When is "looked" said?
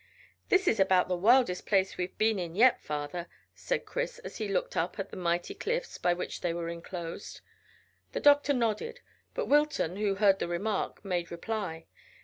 4.47-4.75